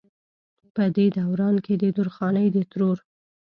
پۀ 0.73 0.83
دې 0.95 1.05
دوران 1.17 1.55
کښې 1.65 1.75
د 1.81 1.83
درخانۍ 1.97 2.47
د 2.55 2.57
ترور 2.71 2.97